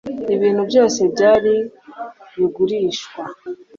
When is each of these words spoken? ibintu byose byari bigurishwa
ibintu 0.35 0.61
byose 0.69 0.99
byari 1.13 1.53
bigurishwa 2.35 3.21